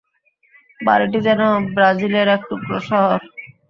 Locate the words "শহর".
2.89-3.19